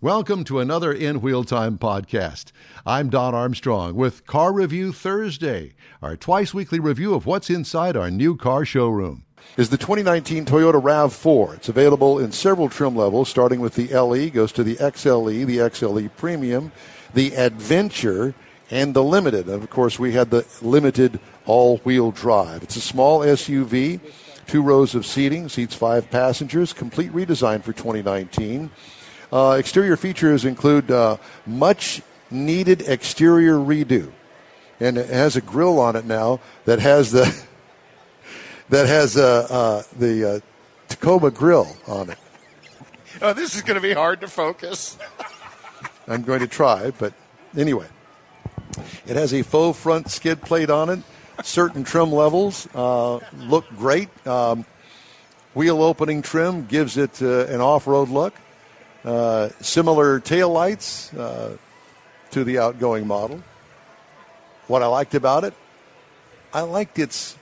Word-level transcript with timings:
Welcome 0.00 0.44
to 0.44 0.60
another 0.60 0.92
In 0.92 1.20
Wheel 1.20 1.42
Time 1.42 1.76
podcast. 1.76 2.52
I'm 2.86 3.10
Don 3.10 3.34
Armstrong 3.34 3.96
with 3.96 4.24
Car 4.28 4.52
Review 4.52 4.92
Thursday, 4.92 5.72
our 6.00 6.16
twice 6.16 6.54
weekly 6.54 6.78
review 6.78 7.14
of 7.14 7.26
what's 7.26 7.50
inside 7.50 7.96
our 7.96 8.08
new 8.08 8.36
car 8.36 8.64
showroom. 8.64 9.24
Is 9.56 9.70
the 9.70 9.76
2019 9.76 10.44
Toyota 10.44 10.80
RAV4. 10.80 11.56
It's 11.56 11.68
available 11.68 12.20
in 12.20 12.30
several 12.30 12.68
trim 12.68 12.94
levels, 12.94 13.28
starting 13.28 13.58
with 13.58 13.74
the 13.74 13.88
LE, 13.88 14.30
goes 14.30 14.52
to 14.52 14.62
the 14.62 14.76
XLE, 14.76 15.44
the 15.44 15.56
XLE 15.56 16.10
Premium, 16.16 16.70
the 17.12 17.34
Adventure, 17.34 18.34
and 18.70 18.94
the 18.94 19.02
Limited. 19.02 19.48
And 19.48 19.60
of 19.60 19.68
course, 19.68 19.98
we 19.98 20.12
had 20.12 20.30
the 20.30 20.46
Limited 20.62 21.18
all 21.44 21.78
wheel 21.78 22.12
drive. 22.12 22.62
It's 22.62 22.76
a 22.76 22.80
small 22.80 23.22
SUV, 23.22 23.98
two 24.46 24.62
rows 24.62 24.94
of 24.94 25.04
seating, 25.04 25.48
seats 25.48 25.74
five 25.74 26.08
passengers, 26.08 26.72
complete 26.72 27.10
redesign 27.10 27.64
for 27.64 27.72
2019. 27.72 28.70
Uh, 29.30 29.56
exterior 29.58 29.96
features 29.96 30.44
include 30.44 30.90
uh, 30.90 31.18
much 31.46 32.00
needed 32.30 32.82
exterior 32.82 33.56
redo, 33.56 34.10
and 34.80 34.96
it 34.96 35.08
has 35.10 35.36
a 35.36 35.40
grill 35.42 35.78
on 35.78 35.96
it 35.96 36.06
now 36.06 36.40
that 36.64 36.78
has 36.78 37.12
the 37.12 37.44
that 38.70 38.86
has 38.86 39.16
uh, 39.16 39.46
uh 39.50 39.82
the 39.98 40.36
uh, 40.36 40.40
Tacoma 40.88 41.30
grill 41.30 41.76
on 41.86 42.10
it. 42.10 42.18
Oh, 43.20 43.34
this 43.34 43.54
is 43.54 43.62
going 43.62 43.74
to 43.74 43.86
be 43.86 43.92
hard 43.92 44.20
to 44.22 44.28
focus. 44.28 44.96
I'm 46.08 46.22
going 46.22 46.40
to 46.40 46.46
try, 46.46 46.90
but 46.98 47.12
anyway, 47.56 47.86
it 49.06 49.16
has 49.16 49.34
a 49.34 49.42
faux 49.42 49.78
front 49.78 50.10
skid 50.10 50.40
plate 50.40 50.70
on 50.70 50.88
it. 50.88 51.00
Certain 51.42 51.84
trim 51.84 52.10
levels 52.12 52.66
uh, 52.74 53.18
look 53.36 53.68
great. 53.76 54.08
Um, 54.26 54.64
wheel 55.54 55.82
opening 55.82 56.22
trim 56.22 56.64
gives 56.64 56.96
it 56.96 57.20
an 57.20 57.60
off-road 57.60 58.08
look. 58.08 58.34
Uh, 59.04 59.48
similar 59.60 60.20
tail 60.20 60.50
lights 60.50 61.14
uh, 61.14 61.56
to 62.30 62.44
the 62.44 62.58
outgoing 62.58 63.06
model. 63.06 63.42
What 64.66 64.82
I 64.82 64.86
liked 64.86 65.14
about 65.14 65.44
it, 65.44 65.54
I 66.52 66.62
liked 66.62 66.98
its 66.98 67.36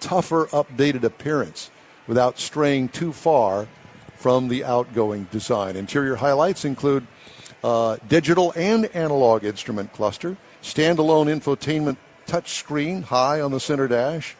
tougher, 0.00 0.46
updated 0.46 1.02
appearance 1.04 1.70
without 2.06 2.38
straying 2.38 2.88
too 2.88 3.12
far 3.12 3.68
from 4.16 4.48
the 4.48 4.64
outgoing 4.64 5.28
design. 5.30 5.76
Interior 5.76 6.16
highlights 6.16 6.64
include 6.64 7.06
uh, 7.62 7.96
digital 8.08 8.52
and 8.56 8.86
analog 8.94 9.44
instrument 9.44 9.92
cluster, 9.92 10.36
standalone 10.62 11.28
infotainment 11.28 11.96
touchscreen 12.26 13.04
high 13.04 13.40
on 13.40 13.50
the 13.50 13.60
center 13.60 13.88
dash, 13.88 14.36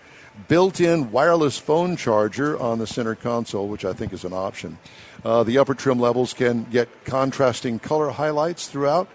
built 0.49 0.81
in 0.81 1.11
wireless 1.11 1.59
phone 1.59 1.97
charger 1.97 2.59
on 2.59 2.79
the 2.79 2.87
center 2.87 3.15
console, 3.15 3.69
which 3.69 3.85
I 3.85 3.93
think 3.93 4.13
is 4.13 4.25
an 4.25 4.33
option. 4.33 4.79
Uh, 5.25 5.43
the 5.43 5.59
upper 5.59 5.75
trim 5.75 5.99
levels 5.99 6.35
can 6.35 6.65
get 6.65 7.05
contrasting 7.05 7.79
color 7.79 8.11
highlights 8.11 8.69
throughout. 8.69 9.09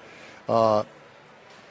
Uh, 0.47 0.83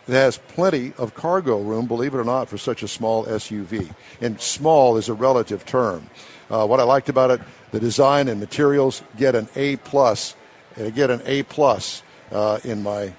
it 0.07 0.13
has 0.13 0.39
plenty 0.39 0.95
of 0.97 1.15
cargo 1.15 1.61
room, 1.61 1.87
believe 1.87 2.15
it 2.15 2.19
or 2.19 2.25
not, 2.25 2.49
for 2.49 2.57
such 2.57 2.83
a 2.83 2.89
small 2.89 3.27
SUV. 3.27 3.93
And 4.21 4.41
small 4.41 4.97
is 4.97 5.09
a 5.09 5.15
relative 5.15 5.67
term. 5.67 6.09
Uh, 6.51 6.67
what 6.67 6.81
I 6.81 6.85
liked 6.85 7.11
about 7.11 7.31
it, 7.31 7.41
the 7.73 7.81
design 7.81 8.29
and 8.29 8.41
materials 8.41 9.03
get 9.19 9.35
an 9.35 9.49
A 9.55 9.77
plus, 9.77 10.35
and 10.77 10.95
get 10.95 11.11
an 11.11 11.21
A 11.27 11.43
plus 11.43 12.03
uh, 12.33 12.59
in 12.65 12.83
my 12.83 13.13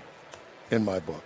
in 0.72 0.86
my 0.86 1.00
book. 1.00 1.24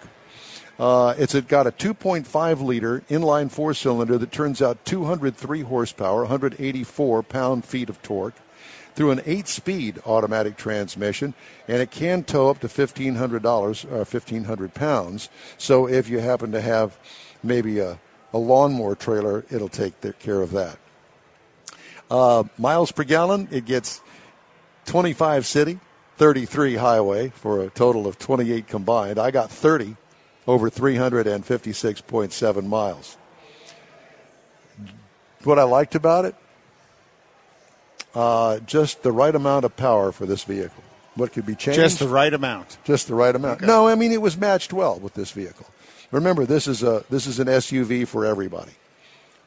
Uh, 0.79 1.13
it's 1.17 1.39
got 1.41 1.67
a 1.67 1.71
2.5 1.71 2.61
liter 2.61 3.03
inline 3.09 3.51
four 3.51 3.73
cylinder 3.73 4.17
that 4.17 4.31
turns 4.31 4.61
out 4.61 4.83
203 4.85 5.61
horsepower, 5.61 6.21
184 6.21 7.23
pound 7.23 7.63
feet 7.63 7.89
of 7.89 8.01
torque 8.01 8.35
through 8.95 9.11
an 9.11 9.21
eight 9.25 9.47
speed 9.47 9.99
automatic 10.05 10.57
transmission, 10.57 11.33
and 11.67 11.81
it 11.81 11.91
can 11.91 12.23
tow 12.23 12.49
up 12.49 12.59
to 12.59 12.67
$1,500, 12.67 13.85
uh, 13.85 13.87
1,500 13.97 14.73
pounds. 14.73 15.29
So 15.57 15.87
if 15.87 16.09
you 16.09 16.19
happen 16.19 16.51
to 16.51 16.61
have 16.61 16.97
maybe 17.43 17.79
a, 17.79 17.99
a 18.33 18.37
lawnmower 18.37 18.95
trailer, 18.95 19.45
it'll 19.49 19.69
take 19.69 19.93
care 20.19 20.41
of 20.41 20.51
that. 20.51 20.77
Uh, 22.09 22.43
miles 22.57 22.91
per 22.91 23.03
gallon, 23.03 23.47
it 23.51 23.65
gets 23.65 24.01
25 24.85 25.45
city, 25.45 25.79
33 26.17 26.75
highway 26.75 27.29
for 27.29 27.61
a 27.61 27.69
total 27.69 28.05
of 28.05 28.19
28 28.19 28.67
combined. 28.67 29.17
I 29.17 29.31
got 29.31 29.49
30 29.49 29.95
over 30.47 30.69
356.7 30.69 32.65
miles. 32.65 33.17
What 35.43 35.59
I 35.59 35.63
liked 35.63 35.95
about 35.95 36.25
it, 36.25 36.35
uh, 38.15 38.59
just 38.59 39.03
the 39.03 39.11
right 39.11 39.33
amount 39.33 39.65
of 39.65 39.75
power 39.75 40.11
for 40.11 40.25
this 40.25 40.43
vehicle. 40.43 40.83
What 41.15 41.33
could 41.33 41.45
be 41.45 41.55
changed? 41.55 41.79
Just 41.79 41.99
the 41.99 42.07
right 42.07 42.33
amount. 42.33 42.77
Just 42.83 43.07
the 43.07 43.15
right 43.15 43.35
amount. 43.35 43.57
Okay. 43.59 43.67
No, 43.67 43.87
I 43.87 43.95
mean 43.95 44.11
it 44.11 44.21
was 44.21 44.37
matched 44.37 44.73
well 44.73 44.99
with 44.99 45.13
this 45.13 45.31
vehicle. 45.31 45.67
Remember, 46.11 46.45
this 46.45 46.67
is 46.67 46.83
a 46.83 47.03
this 47.09 47.27
is 47.27 47.39
an 47.39 47.47
SUV 47.47 48.07
for 48.07 48.25
everybody. 48.25 48.71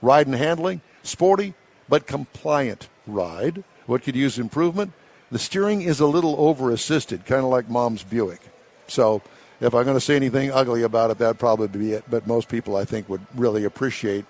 Ride 0.03 0.27
and 0.27 0.37
handling, 0.37 0.81
sporty 1.03 1.55
but 1.89 2.07
compliant 2.07 2.89
ride. 3.07 3.65
What 3.87 4.03
could 4.03 4.17
use 4.17 4.39
improvement? 4.39 4.93
The 5.31 5.39
steering 5.39 5.83
is 5.83 6.01
a 6.01 6.07
little 6.07 6.37
over 6.39 6.71
assisted, 6.71 7.27
kind 7.27 7.45
of 7.45 7.51
like 7.51 7.69
Mom's 7.69 8.03
Buick. 8.03 8.41
So, 8.89 9.23
if 9.61 9.75
I'm 9.75 9.85
going 9.85 9.97
to 9.97 10.01
say 10.01 10.17
anything 10.17 10.51
ugly 10.51 10.83
about 10.83 11.11
it, 11.11 11.19
that'd 11.19 11.39
probably 11.39 11.69
be 11.69 11.93
it. 11.93 12.05
But 12.09 12.27
most 12.27 12.49
people, 12.49 12.77
I 12.77 12.85
think, 12.85 13.09
would 13.09 13.27
really 13.35 13.65
appreciate 13.65 14.25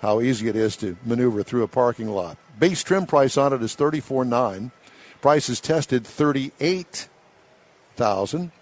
how 0.00 0.20
easy 0.20 0.48
it 0.48 0.56
is 0.56 0.76
to 0.78 0.96
maneuver 1.04 1.42
through 1.42 1.62
a 1.62 1.68
parking 1.68 2.08
lot. 2.08 2.38
Base 2.58 2.82
trim 2.82 3.06
price 3.06 3.36
on 3.36 3.52
it 3.52 3.62
is 3.62 3.74
thirty 3.74 4.00
four 4.00 4.24
nine. 4.24 4.70
Price 5.20 5.48
is 5.48 5.60
tested 5.60 6.06
thirty 6.06 6.52
eight 6.60 7.08
thousand. 7.96 8.52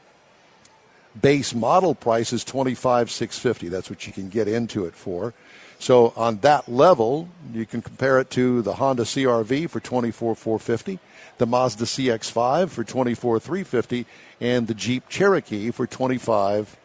Base 1.21 1.55
model 1.55 1.95
price 1.95 2.33
is 2.33 2.45
twenty 2.45 2.75
five 2.75 3.11
six 3.11 3.39
fifty. 3.39 3.69
That's 3.69 3.91
what 3.91 4.07
you 4.07 4.13
can 4.13 4.29
get 4.29 4.49
into 4.49 4.85
it 4.85 4.95
for. 4.95 5.35
So 5.79 6.13
on 6.17 6.39
that 6.39 6.69
level, 6.69 7.29
you 7.53 7.65
can 7.65 7.83
compare 7.83 8.19
it 8.19 8.31
to 8.31 8.63
the 8.63 8.75
Honda 8.75 9.05
CRV 9.05 9.71
for 9.71 9.81
twenty 9.81 10.11
four 10.11 10.35
four 10.35 10.59
fifty, 10.59 10.99
the 11.39 11.47
Mazda 11.47 11.85
CX5 11.85 12.69
for 12.69 12.85
twenty 12.85 13.15
four 13.15 13.41
three 13.41 13.65
fifty, 13.65 14.07
and 14.41 14.67
the 14.67 14.75
Jeep 14.75 15.09
Cherokee 15.09 15.71
for 15.71 15.87
twenty 15.87 16.19
five 16.19 16.77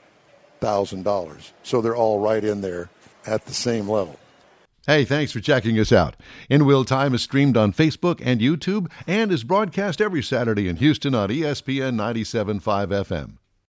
thousand 0.60 1.04
dollars. 1.04 1.52
So 1.64 1.82
they're 1.82 1.96
all 1.96 2.20
right 2.20 2.44
in 2.44 2.62
there 2.62 2.90
at 3.26 3.46
the 3.46 3.54
same 3.54 3.90
level. 3.90 4.20
Hey, 4.86 5.06
thanks 5.06 5.32
for 5.32 5.40
checking 5.40 5.80
us 5.80 5.94
out. 5.94 6.16
In 6.50 6.66
Wheel 6.66 6.84
Time 6.84 7.14
is 7.14 7.22
streamed 7.22 7.56
on 7.56 7.72
Facebook 7.72 8.22
and 8.24 8.42
YouTube 8.42 8.92
and 9.08 9.32
is 9.32 9.46
broadcast 9.46 10.02
every 10.02 10.22
Saturday 10.22 10.68
in 10.68 10.76
Houston 10.76 11.16
on 11.16 11.30
ESPN 11.30 11.96
97.5 11.96 12.60
FM. 12.90 13.38